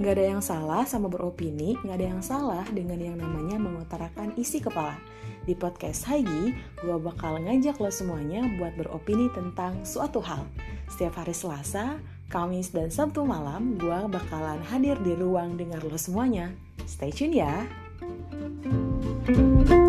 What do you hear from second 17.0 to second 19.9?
tune ya! thank you